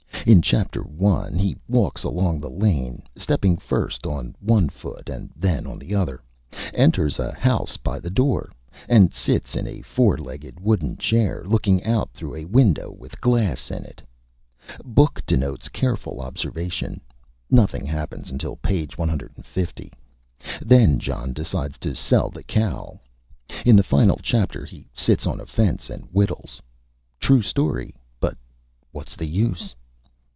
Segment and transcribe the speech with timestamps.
[0.27, 1.31] In Chapter I.
[1.35, 6.21] he walks along the Lane, stepping first on one Foot and then on the Other,
[6.75, 8.51] enters a House by the Door,
[8.87, 13.71] and sits in a four legged wooden Chair, looking out through a Window with Glass
[13.71, 14.03] in it.
[14.85, 17.01] Book denotes careful Observation.
[17.49, 19.91] Nothing happens until Page 150.
[20.61, 22.99] Then John decides to sell the Cow.
[23.65, 26.61] In the Final Chapter he sits on a Fence and Whittles.
[27.19, 28.37] True Story, but
[28.91, 29.75] What's the Use?